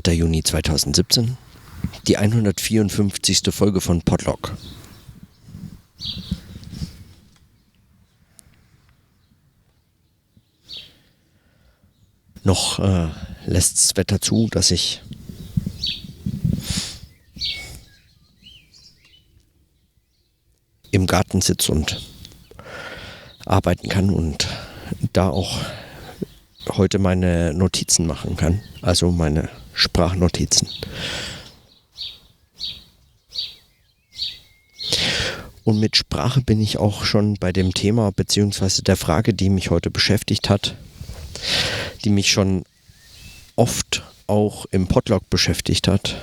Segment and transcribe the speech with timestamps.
[0.00, 0.12] 3.
[0.12, 1.38] Juni 2017,
[2.06, 3.42] die 154.
[3.50, 4.54] Folge von Podlog.
[12.44, 13.08] Noch äh,
[13.46, 15.00] lässt das Wetter zu, dass ich
[20.90, 22.02] im Garten sitze und
[23.46, 24.46] arbeiten kann und
[25.14, 25.58] da auch
[26.68, 30.68] heute meine Notizen machen kann, also meine Sprachnotizen.
[35.64, 39.70] Und mit Sprache bin ich auch schon bei dem Thema beziehungsweise der Frage, die mich
[39.70, 40.76] heute beschäftigt hat,
[42.04, 42.64] die mich schon
[43.56, 46.16] oft auch im Podlog beschäftigt hat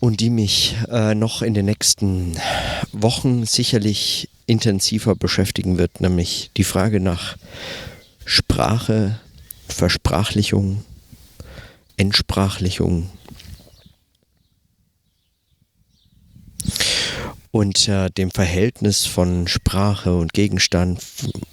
[0.00, 2.36] und die mich äh, noch in den nächsten
[2.92, 7.36] Wochen sicherlich intensiver beschäftigen wird, nämlich die Frage nach
[8.24, 9.20] Sprache,
[9.68, 10.84] Versprachlichung,
[11.96, 13.10] Entsprachlichung
[17.50, 21.02] und äh, dem Verhältnis von Sprache und Gegenstand,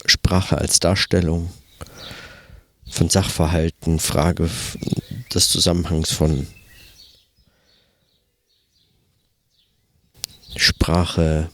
[0.06, 1.50] Sprache als Darstellung
[2.90, 4.50] von Sachverhalten, Frage
[5.34, 6.48] des Zusammenhangs von
[10.56, 11.50] Sprache,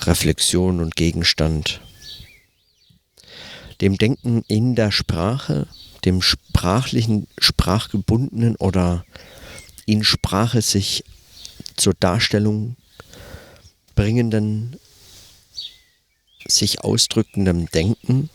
[0.00, 1.80] Reflexion und Gegenstand.
[3.82, 5.66] Dem Denken in der Sprache,
[6.04, 9.04] dem sprachlichen, sprachgebundenen oder
[9.86, 11.04] in Sprache sich
[11.76, 12.76] zur Darstellung
[13.96, 14.78] bringenden,
[16.46, 18.30] sich ausdrückendem Denken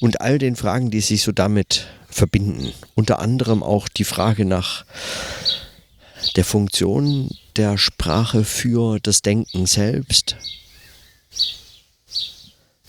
[0.00, 2.72] und all den Fragen, die sich so damit verbinden.
[2.94, 4.86] Unter anderem auch die Frage nach
[6.36, 10.36] der Funktion der Sprache für das Denken selbst.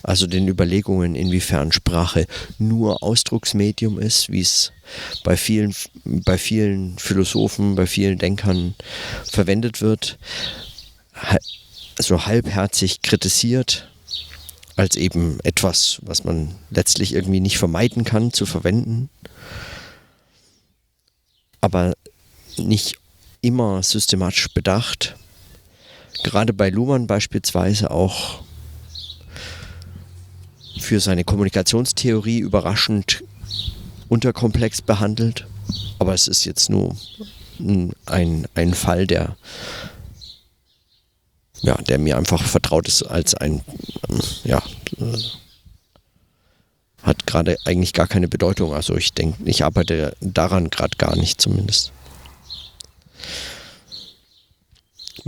[0.03, 2.25] Also den Überlegungen, inwiefern Sprache
[2.57, 4.71] nur Ausdrucksmedium ist, wie es
[5.23, 5.73] bei vielen,
[6.05, 8.75] bei vielen Philosophen, bei vielen Denkern
[9.25, 10.17] verwendet wird,
[11.97, 13.89] so halbherzig kritisiert,
[14.77, 19.09] als eben etwas, was man letztlich irgendwie nicht vermeiden kann zu verwenden,
[21.59, 21.93] aber
[22.57, 22.95] nicht
[23.41, 25.15] immer systematisch bedacht.
[26.23, 28.41] Gerade bei Luhmann beispielsweise auch
[30.89, 33.23] für seine Kommunikationstheorie überraschend
[34.07, 35.45] unterkomplex behandelt.
[35.99, 36.97] Aber es ist jetzt nur
[38.07, 39.35] ein, ein Fall, der,
[41.61, 43.61] ja, der mir einfach vertraut ist als ein,
[44.43, 44.63] ja,
[47.03, 48.73] hat gerade eigentlich gar keine Bedeutung.
[48.73, 51.91] Also ich denke, ich arbeite daran gerade gar nicht zumindest.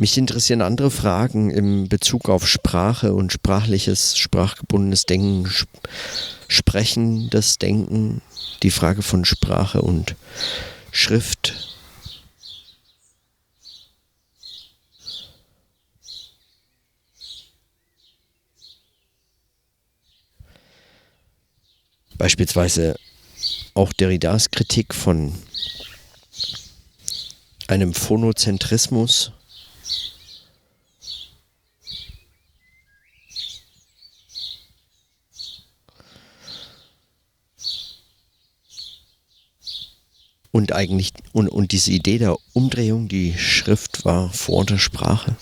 [0.01, 5.47] Mich interessieren andere Fragen im Bezug auf Sprache und sprachliches, sprachgebundenes Denken,
[6.47, 8.23] sprechendes Denken,
[8.63, 10.16] die Frage von Sprache und
[10.91, 11.78] Schrift.
[22.18, 22.95] Beispielsweise
[23.75, 25.35] auch Derridas Kritik von
[27.68, 29.31] einem Phonozentrismus
[40.72, 45.36] Und eigentlich, und, und diese Idee der Umdrehung, die Schrift war vor der Sprache.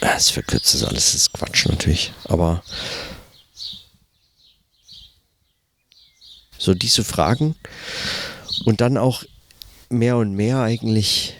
[0.00, 2.14] Das verkürzt das alles, das ist Quatsch natürlich.
[2.24, 2.62] Aber
[6.56, 7.56] so diese Fragen
[8.64, 9.22] und dann auch
[9.90, 11.34] mehr und mehr eigentlich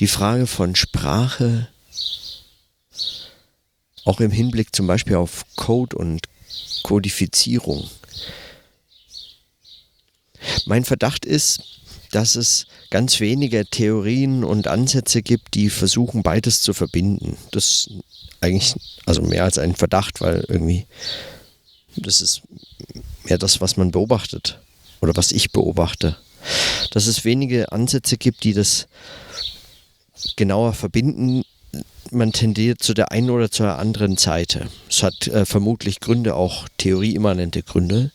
[0.00, 1.68] die Frage von Sprache,
[4.04, 6.28] auch im Hinblick zum Beispiel auf Code und
[6.82, 7.88] Kodifizierung.
[10.66, 11.60] Mein Verdacht ist,
[12.12, 17.36] dass es ganz wenige Theorien und Ansätze gibt, die versuchen, beides zu verbinden.
[17.50, 17.90] Das ist
[18.40, 18.74] eigentlich,
[19.06, 20.86] also mehr als ein Verdacht, weil irgendwie,
[21.96, 22.42] das ist
[23.24, 24.60] mehr das, was man beobachtet
[25.00, 26.16] oder was ich beobachte.
[26.92, 28.86] Dass es wenige Ansätze gibt, die das
[30.36, 31.44] genauer verbinden.
[32.10, 34.68] Man tendiert zu der einen oder zur anderen Seite.
[34.88, 38.12] Es hat äh, vermutlich Gründe, auch theorieimmanente Gründe,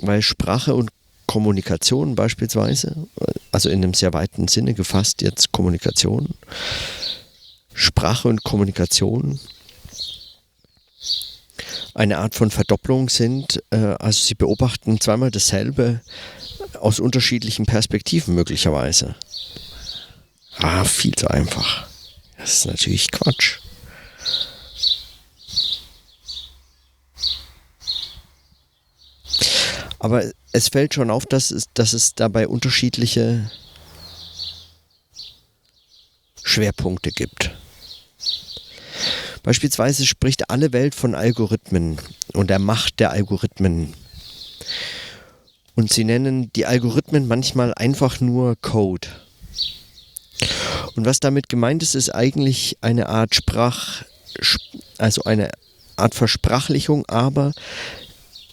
[0.00, 0.90] weil Sprache und
[1.26, 2.96] Kommunikation beispielsweise,
[3.52, 6.34] also in einem sehr weiten Sinne gefasst jetzt Kommunikation,
[7.74, 9.38] Sprache und Kommunikation
[11.96, 13.62] eine Art von Verdopplung sind.
[13.70, 16.00] Äh, also sie beobachten zweimal dasselbe
[16.80, 19.14] aus unterschiedlichen Perspektiven möglicherweise.
[20.58, 21.86] Ah, viel zu einfach.
[22.38, 23.58] Das ist natürlich Quatsch.
[29.98, 33.50] Aber es fällt schon auf, dass es, dass es dabei unterschiedliche
[36.42, 37.50] Schwerpunkte gibt.
[39.42, 41.98] Beispielsweise spricht alle Welt von Algorithmen
[42.32, 43.94] und der Macht der Algorithmen.
[45.74, 49.08] Und sie nennen die Algorithmen manchmal einfach nur Code.
[50.94, 54.02] Und was damit gemeint ist, ist eigentlich eine Art Sprach,
[54.98, 55.50] also eine
[55.96, 57.52] Art Versprachlichung, aber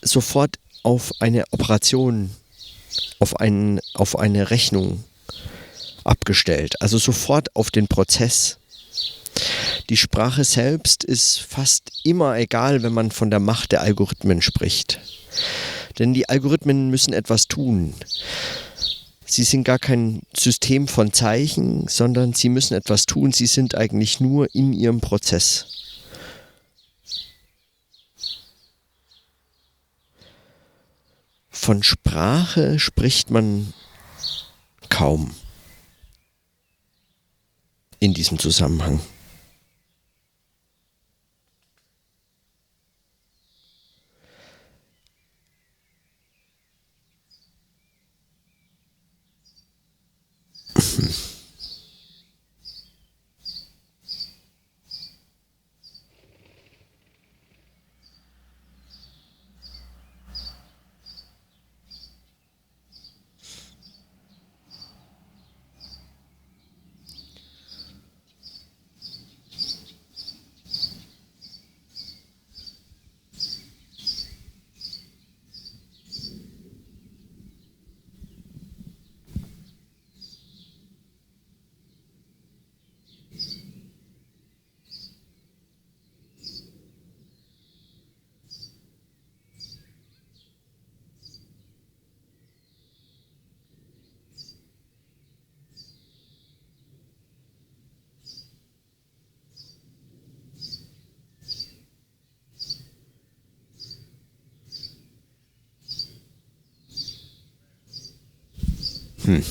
[0.02, 2.32] sofort auf eine Operation,
[3.20, 5.04] auf, einen, auf eine Rechnung
[6.04, 6.82] abgestellt.
[6.82, 8.58] Also sofort auf den Prozess.
[9.90, 15.00] Die Sprache selbst ist fast immer egal, wenn man von der Macht der Algorithmen spricht.
[16.00, 17.94] Denn die Algorithmen müssen etwas tun.
[19.34, 23.32] Sie sind gar kein System von Zeichen, sondern sie müssen etwas tun.
[23.32, 25.66] Sie sind eigentlich nur in ihrem Prozess.
[31.50, 33.74] Von Sprache spricht man
[34.90, 35.34] kaum
[37.98, 39.00] in diesem Zusammenhang.
[109.26, 109.44] Hm.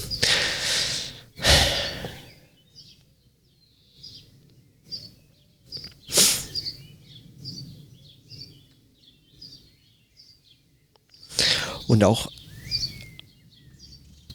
[11.86, 12.30] Und auch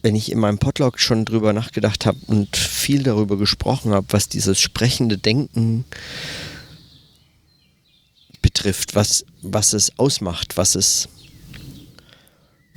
[0.03, 4.29] wenn ich in meinem Podlog schon drüber nachgedacht habe und viel darüber gesprochen habe, was
[4.29, 5.85] dieses sprechende Denken
[8.41, 11.09] betrifft, was, was es ausmacht, was es,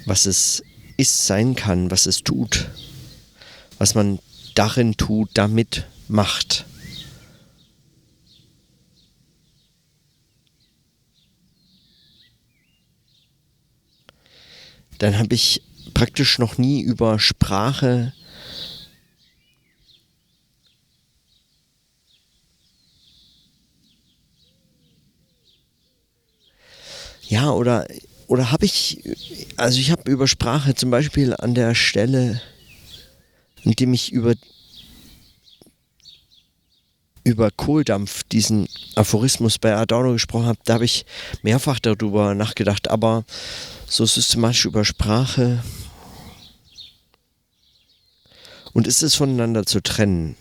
[0.06, 0.63] was es
[1.00, 2.69] ist, sein kann, was es tut,
[3.79, 4.19] was man
[4.55, 6.67] darin tut, damit macht.
[14.99, 15.62] Dann habe ich
[15.94, 18.12] praktisch noch nie über Sprache
[27.29, 27.86] ja, oder
[28.31, 29.03] oder habe ich,
[29.56, 32.41] also ich habe über Sprache zum Beispiel an der Stelle,
[33.65, 34.37] in dem ich über,
[37.25, 41.06] über Kohldampf, diesen Aphorismus bei Adorno gesprochen habe, da habe ich
[41.43, 43.25] mehrfach darüber nachgedacht, aber
[43.89, 45.65] so systematisch über Sprache
[48.72, 50.37] und ist es voneinander zu trennen?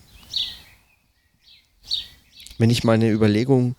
[2.60, 3.76] Wenn ich meine Überlegung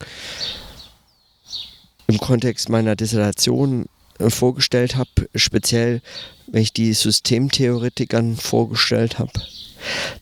[2.09, 3.87] im Kontext meiner Dissertation
[4.29, 6.03] vorgestellt habe, speziell
[6.47, 9.33] wenn ich die Systemtheoretikern vorgestellt habe,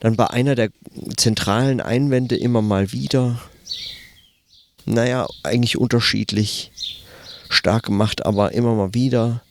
[0.01, 0.71] dann war einer der
[1.17, 3.41] zentralen Einwände immer mal wieder,
[4.85, 6.71] naja, eigentlich unterschiedlich
[7.49, 9.43] stark gemacht, aber immer mal wieder.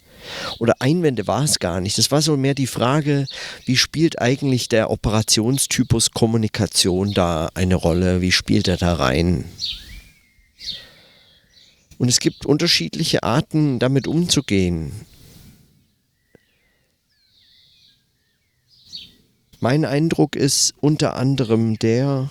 [0.59, 1.97] Oder Einwände war es gar nicht.
[1.97, 3.27] Das war so mehr die Frage,
[3.65, 8.21] wie spielt eigentlich der Operationstypus Kommunikation da eine Rolle?
[8.21, 9.45] Wie spielt er da rein?
[11.97, 14.91] Und es gibt unterschiedliche Arten, damit umzugehen.
[19.59, 22.29] Mein Eindruck ist unter anderem der,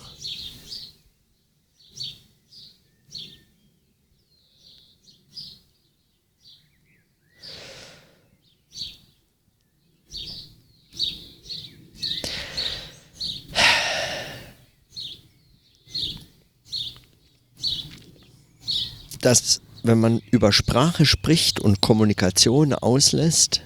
[19.26, 23.60] dass wenn man über Sprache spricht und Kommunikation auslässt,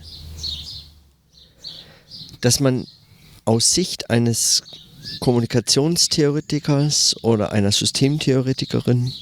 [2.41, 2.87] dass man
[3.45, 4.63] aus Sicht eines
[5.21, 9.13] Kommunikationstheoretikers oder einer Systemtheoretikerin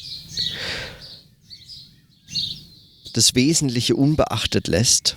[3.14, 5.16] das Wesentliche unbeachtet lässt.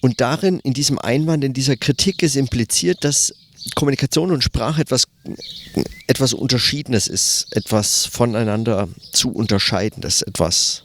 [0.00, 3.32] Und darin, in diesem Einwand, in dieser Kritik ist impliziert, dass
[3.78, 5.04] Kommunikation und Sprache etwas,
[6.08, 10.82] etwas Unterschiedenes ist, etwas voneinander zu unterscheidendes, etwas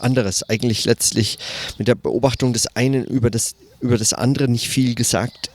[0.00, 0.42] anderes.
[0.42, 1.38] Eigentlich letztlich
[1.78, 5.50] mit der Beobachtung des einen über das, über das andere nicht viel gesagt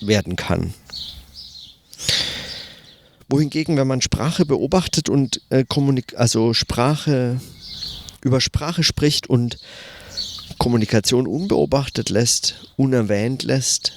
[0.00, 0.72] werden kann.
[3.28, 5.66] Wohingegen, wenn man Sprache beobachtet und äh,
[6.14, 7.38] also Sprache
[8.22, 9.58] über Sprache spricht und
[10.58, 13.92] Kommunikation unbeobachtet lässt, unerwähnt lässt,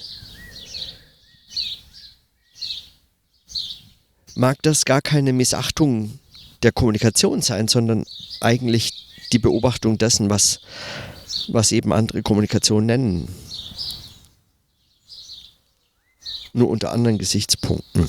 [4.36, 6.20] mag das gar keine Missachtung
[6.64, 8.06] der Kommunikation sein, sondern
[8.42, 10.62] eigentlich die Beobachtung dessen, was,
[11.50, 13.28] was eben andere Kommunikation nennen.
[16.54, 18.08] Nur unter anderen Gesichtspunkten.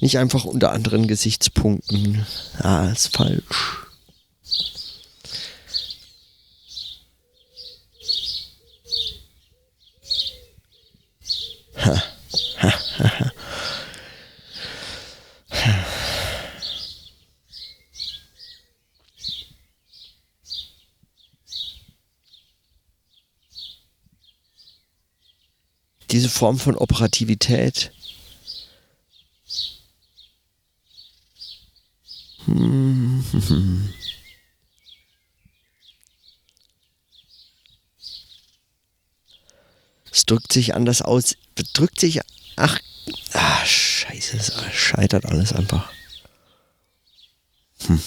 [0.00, 2.26] Nicht einfach unter anderen Gesichtspunkten.
[2.58, 3.87] Ah, ist falsch.
[26.18, 27.92] Diese Form von Operativität.
[40.10, 41.36] Es drückt sich anders aus,
[41.74, 42.20] drückt sich,
[42.56, 42.80] ach,
[43.34, 45.92] ach scheiße, es scheitert alles einfach.
[47.86, 48.02] Hm.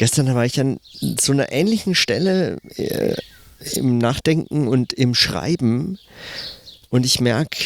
[0.00, 0.80] Gestern war ich an
[1.20, 3.14] so einer ähnlichen Stelle äh,
[3.74, 5.98] im Nachdenken und im Schreiben.
[6.88, 7.58] Und ich merke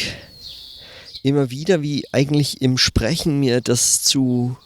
[1.23, 4.57] immer wieder, wie eigentlich im Sprechen mir das zu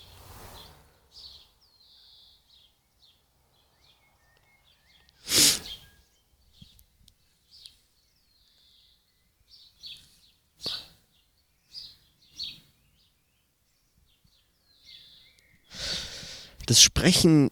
[16.65, 17.49] das Sprechen,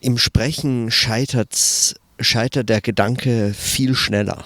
[0.00, 4.44] im Sprechen scheitert, scheitert der Gedanke viel schneller.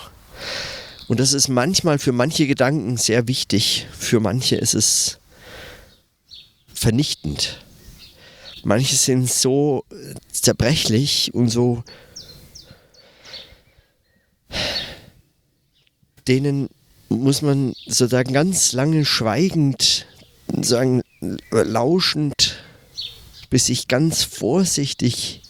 [1.09, 5.19] Und das ist manchmal für manche Gedanken sehr wichtig, für manche ist es
[6.75, 7.65] vernichtend.
[8.65, 9.87] Manche sind so
[10.31, 11.83] zerbrechlich und so,
[16.29, 16.69] denen
[17.09, 20.05] muss man sozusagen ganz lange schweigend,
[20.61, 21.01] sagen,
[21.51, 22.64] lauschend
[23.51, 25.43] bis ich ganz vorsichtig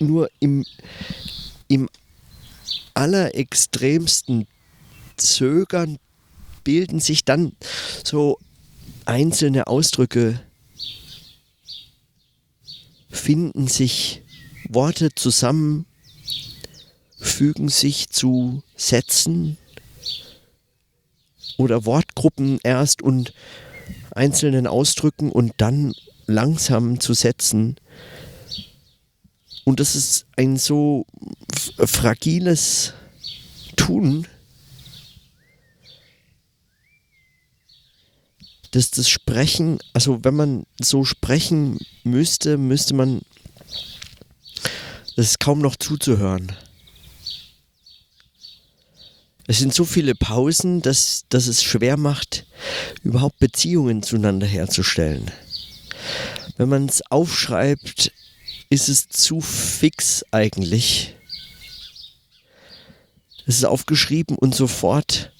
[0.00, 0.64] nur im,
[1.68, 1.88] im
[2.94, 4.46] allerextremsten
[5.16, 5.98] Zögern
[6.62, 7.52] bilden sich dann
[8.04, 8.38] so
[9.04, 10.40] einzelne Ausdrücke,
[13.10, 14.22] finden sich
[14.68, 15.86] Worte zusammen,
[17.18, 19.58] fügen sich zu Sätzen
[21.56, 23.32] oder Wortgruppen erst und
[24.12, 25.94] einzelnen Ausdrücken und dann
[26.26, 27.76] langsam zu setzen.
[29.64, 31.06] Und das ist ein so
[31.78, 32.92] fragiles
[33.76, 34.26] Tun,
[38.72, 43.22] dass das Sprechen, also wenn man so sprechen müsste, müsste man
[45.16, 46.50] das ist kaum noch zuzuhören.
[49.46, 52.46] Es sind so viele Pausen, dass, dass es schwer macht,
[53.02, 55.30] überhaupt Beziehungen zueinander herzustellen.
[56.56, 58.12] Wenn man es aufschreibt,
[58.70, 61.14] ist es zu fix eigentlich.
[63.46, 65.32] Es ist aufgeschrieben und sofort.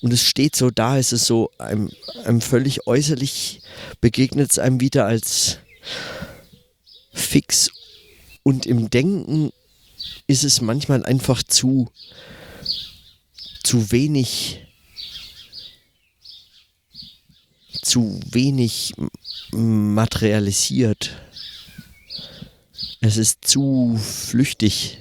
[0.00, 1.90] Und es steht so da, es ist so einem,
[2.24, 3.60] einem völlig äußerlich
[4.00, 5.58] begegnet es einem wieder als
[7.12, 7.70] fix.
[8.42, 9.50] Und im Denken
[10.26, 11.90] ist es manchmal einfach zu
[13.68, 14.64] zu wenig
[17.82, 18.94] zu wenig
[19.52, 21.10] materialisiert.
[23.02, 24.96] Es ist zu flüchtig.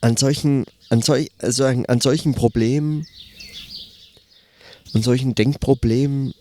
[0.00, 3.06] An solchen, an, solch, also an solchen Problemen,
[4.94, 6.34] an solchen Denkproblemen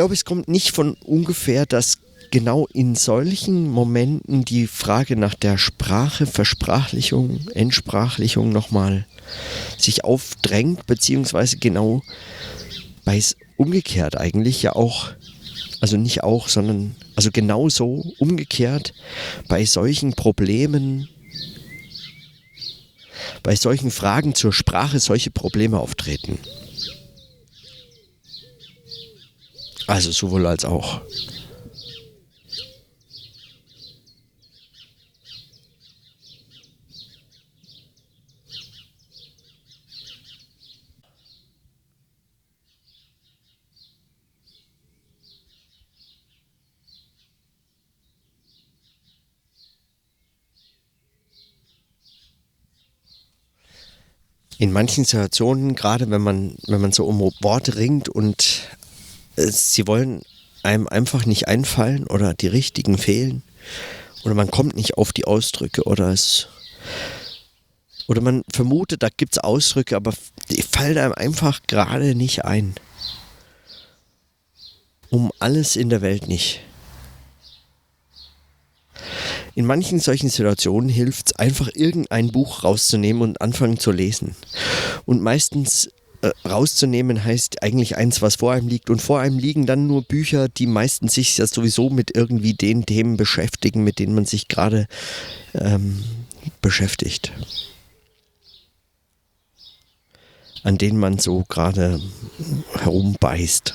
[0.00, 1.98] glaube, es kommt nicht von ungefähr, dass
[2.30, 9.04] genau in solchen Momenten die Frage nach der Sprache, Versprachlichung, Entsprachlichung nochmal
[9.76, 12.02] sich aufdrängt, beziehungsweise genau
[13.04, 13.22] bei
[13.58, 15.10] umgekehrt eigentlich ja auch,
[15.82, 18.94] also nicht auch, sondern also genauso umgekehrt
[19.48, 21.10] bei solchen Problemen,
[23.42, 26.38] bei solchen Fragen zur Sprache solche Probleme auftreten.
[29.90, 31.00] Also sowohl als auch.
[54.58, 58.68] in manchen Situationen, gerade wenn man, wenn man so um Worte ringt und
[59.36, 60.22] sie wollen
[60.62, 63.42] einem einfach nicht einfallen oder die richtigen fehlen
[64.24, 66.48] oder man kommt nicht auf die Ausdrücke oder es
[68.10, 70.12] oder man vermutet, da gibt es Ausdrücke, aber
[70.50, 72.74] die fallen einem einfach gerade nicht ein.
[75.10, 76.60] Um alles in der Welt nicht.
[79.54, 84.34] In manchen solchen Situationen hilft es einfach, irgendein Buch rauszunehmen und anfangen zu lesen.
[85.06, 85.88] Und meistens
[86.22, 88.90] äh, rauszunehmen heißt eigentlich eins, was vor einem liegt.
[88.90, 92.84] Und vor einem liegen dann nur Bücher, die meistens sich ja sowieso mit irgendwie den
[92.84, 94.86] Themen beschäftigen, mit denen man sich gerade
[95.54, 96.02] ähm,
[96.60, 97.32] beschäftigt.
[100.62, 102.00] An denen man so gerade
[102.80, 103.74] herumbeißt.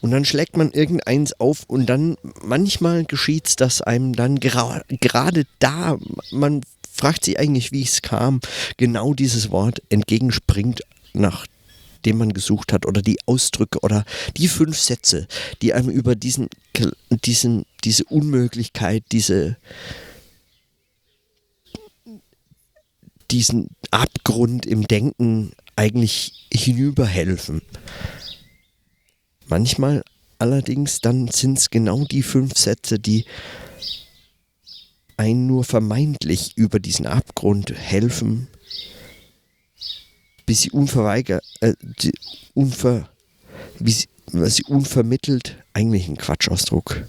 [0.00, 5.46] Und dann schlägt man irgendeins auf und dann manchmal geschieht es, dass einem dann gerade
[5.58, 5.98] da,
[6.30, 6.62] man
[6.98, 8.40] fragt sich eigentlich, wie es kam,
[8.76, 10.82] genau dieses Wort entgegenspringt,
[11.12, 14.04] nachdem man gesucht hat oder die Ausdrücke oder
[14.36, 15.28] die fünf Sätze,
[15.62, 16.48] die einem über diesen,
[17.24, 19.56] diesen, diese Unmöglichkeit, diese,
[23.30, 27.62] diesen Abgrund im Denken eigentlich hinüberhelfen.
[29.46, 30.02] Manchmal
[30.38, 33.24] allerdings dann sind es genau die fünf Sätze, die
[35.18, 38.46] einen nur vermeintlich über diesen Abgrund helfen,
[40.46, 41.74] bis sie unverweigert, äh,
[42.54, 43.10] unver,
[43.78, 47.04] wie sie, was sie unvermittelt, eigentlich ein Quatschausdruck.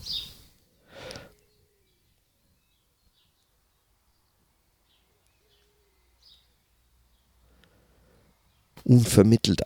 [8.83, 9.61] Unvermittelt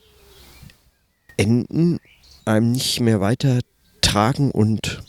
[1.38, 1.99] enden
[2.43, 5.01] einem nicht mehr weitertragen und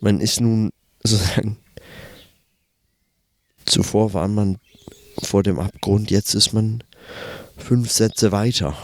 [0.00, 0.72] man ist nun
[1.06, 1.58] sozusagen
[3.66, 4.58] zuvor war man
[5.22, 6.82] vor dem Abgrund, jetzt ist man
[7.56, 8.76] fünf Sätze weiter.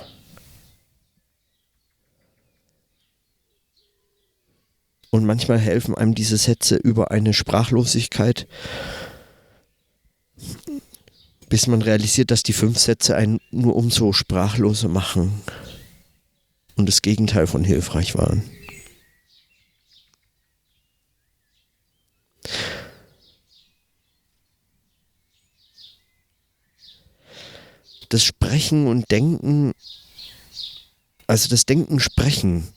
[5.11, 8.47] Und manchmal helfen einem diese Sätze über eine Sprachlosigkeit,
[11.49, 15.43] bis man realisiert, dass die fünf Sätze einen nur umso sprachloser machen
[16.77, 18.43] und das Gegenteil von hilfreich waren.
[28.13, 29.73] Das Sprechen und Denken,
[31.27, 32.69] also das Denken, Sprechen,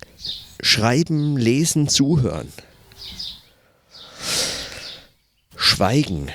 [0.62, 2.48] Schreiben, Lesen, Zuhören,
[5.58, 6.32] Schweigen.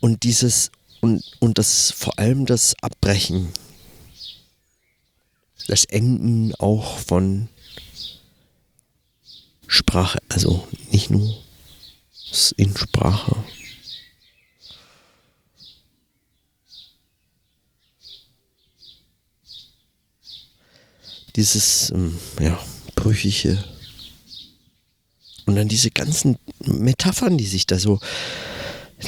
[0.00, 3.50] Und dieses und, und das vor allem das Abbrechen,
[5.68, 7.48] das Enden auch von
[9.74, 11.36] Sprache, also nicht nur
[12.56, 13.36] in Sprache.
[21.36, 22.58] Dieses, ähm, ja,
[22.94, 23.62] brüchige.
[25.46, 28.00] Und dann diese ganzen Metaphern, die sich da so,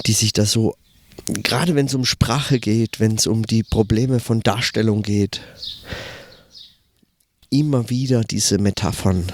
[0.04, 0.74] die sich da so
[1.26, 5.40] gerade wenn es um Sprache geht, wenn es um die Probleme von Darstellung geht,
[7.50, 9.24] immer wieder diese Metaphern.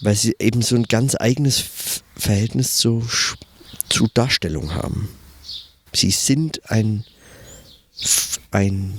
[0.00, 1.62] Weil sie eben so ein ganz eigenes
[2.16, 3.06] Verhältnis zu,
[3.88, 5.08] zu Darstellung haben.
[5.92, 7.04] Sie sind ein,
[8.50, 8.98] ein,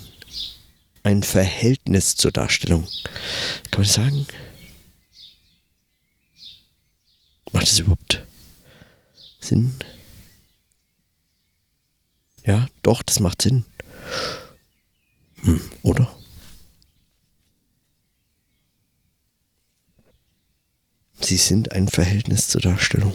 [1.04, 2.88] ein Verhältnis zur Darstellung.
[3.72, 4.28] Kann man das sagen?
[7.52, 8.24] Macht das überhaupt
[9.40, 9.74] Sinn?
[12.46, 13.66] Ja, doch, das macht Sinn.
[15.42, 16.19] Hm, oder?
[21.30, 23.14] Sie sind ein Verhältnis zur Darstellung.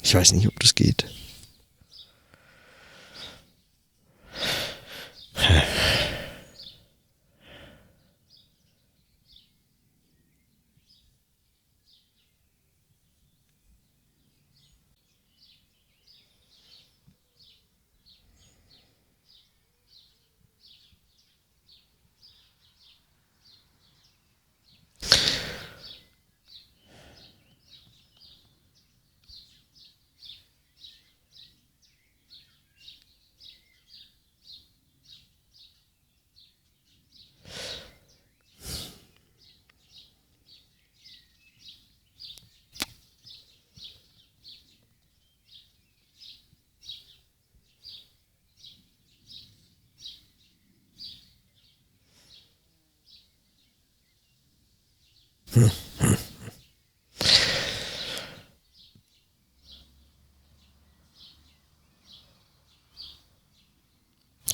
[0.00, 1.04] Ich weiß nicht, ob das geht.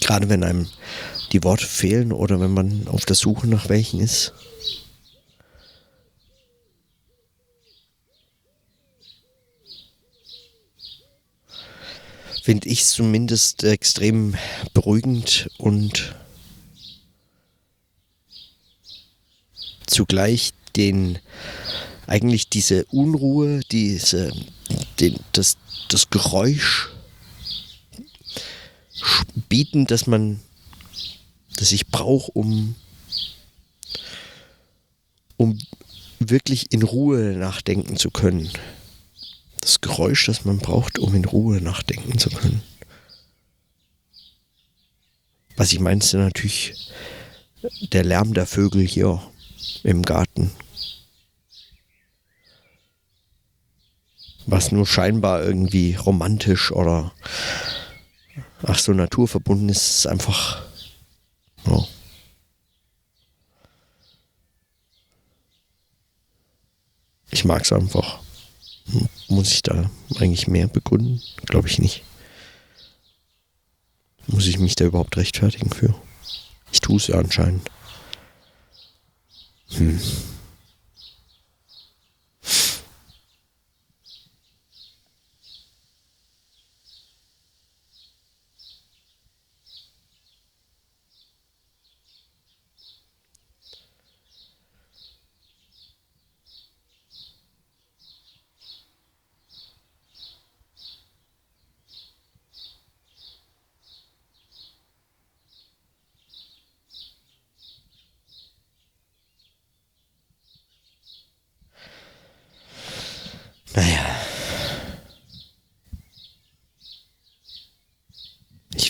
[0.03, 0.69] Gerade wenn einem
[1.33, 4.35] die Worte fehlen oder wenn man auf der Suche nach welchen ist.
[12.43, 14.35] Finde ich es zumindest extrem
[14.75, 16.15] beruhigend und
[19.87, 21.19] zugleich den
[22.07, 24.33] eigentlich diese Unruhe, diese,
[24.99, 25.57] den, das,
[25.89, 26.89] das Geräusch
[29.49, 30.41] bieten, dass man,
[31.57, 32.75] dass ich brauche, um,
[35.37, 35.59] um
[36.19, 38.51] wirklich in Ruhe nachdenken zu können.
[39.61, 42.63] Das Geräusch, das man braucht, um in Ruhe nachdenken zu können.
[45.57, 46.75] Was ich meine, natürlich
[47.93, 49.23] der Lärm der Vögel hier
[49.83, 50.51] im Garten.
[54.47, 57.13] Was nur scheinbar irgendwie romantisch oder
[58.63, 60.63] ach so naturverbunden ist, ist einfach.
[61.67, 61.87] Oh.
[67.31, 68.19] Ich mag es einfach.
[69.29, 71.23] Muss ich da eigentlich mehr begründen?
[71.47, 72.03] Glaube ich nicht.
[74.27, 75.95] Muss ich mich da überhaupt rechtfertigen für?
[76.73, 77.71] Ich tue es ja anscheinend.
[79.71, 79.99] Hm.
[113.75, 114.11] Naja.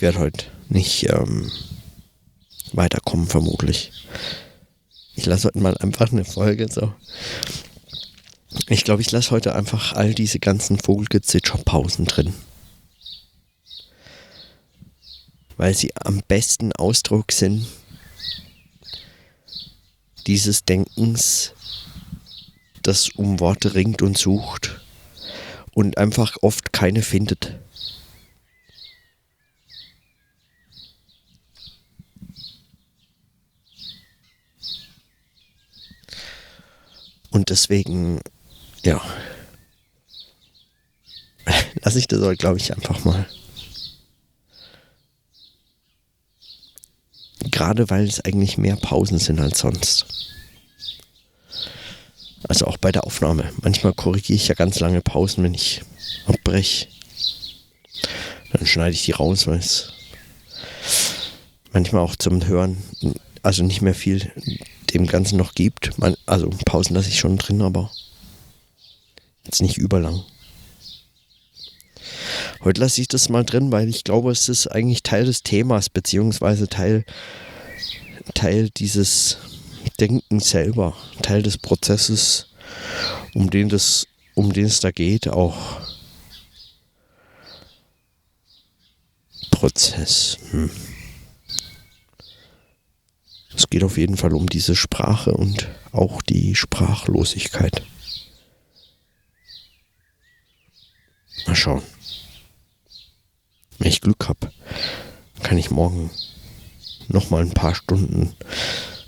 [0.00, 1.52] Ich werde heute nicht ähm,
[2.72, 3.92] weiterkommen, vermutlich.
[5.14, 6.94] Ich lasse heute mal einfach eine Folge so.
[8.70, 12.32] Ich glaube, ich lasse heute einfach all diese ganzen Vogelgezwitscher-Pausen drin.
[15.58, 17.66] Weil sie am besten Ausdruck sind
[20.26, 21.52] dieses Denkens,
[22.80, 24.80] das um Worte ringt und sucht
[25.74, 27.60] und einfach oft keine findet.
[37.30, 38.20] Und deswegen,
[38.84, 39.00] ja,
[41.82, 43.26] lasse ich das, glaube ich, einfach mal.
[47.50, 50.06] Gerade weil es eigentlich mehr Pausen sind als sonst.
[52.48, 53.52] Also auch bei der Aufnahme.
[53.62, 55.82] Manchmal korrigiere ich ja ganz lange Pausen, wenn ich
[56.26, 56.88] abbreche.
[58.52, 59.92] Dann schneide ich die raus, weil es
[61.72, 62.82] manchmal auch zum Hören,
[63.42, 64.32] also nicht mehr viel
[64.94, 65.98] dem Ganzen noch gibt.
[65.98, 67.90] Man, also Pausen lasse ich schon drin, aber
[69.44, 70.22] jetzt nicht überlang.
[72.62, 75.88] Heute lasse ich das mal drin, weil ich glaube, es ist eigentlich Teil des Themas,
[75.88, 77.04] beziehungsweise Teil,
[78.34, 79.38] Teil dieses
[79.98, 82.46] Denken selber, Teil des Prozesses,
[83.34, 85.80] um den, das, um den es da geht, auch
[89.50, 90.38] Prozess.
[90.50, 90.70] Hm.
[93.54, 97.82] Es geht auf jeden Fall um diese Sprache und auch die Sprachlosigkeit.
[101.46, 101.82] Mal schauen.
[103.78, 104.52] Wenn ich Glück habe,
[105.42, 106.10] kann ich morgen
[107.08, 108.34] noch mal ein paar Stunden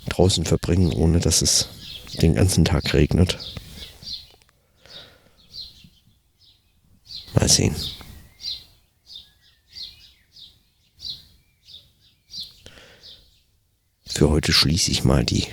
[0.09, 1.69] draußen verbringen, ohne dass es
[2.21, 3.37] den ganzen Tag regnet.
[7.33, 7.75] Mal sehen.
[14.13, 15.47] Für heute schließe ich mal die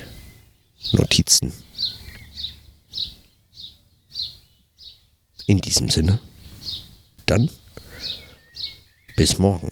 [0.93, 1.51] Notizen.
[5.47, 6.21] In diesem Sinne,
[7.25, 7.49] dann
[9.17, 9.71] bis morgen.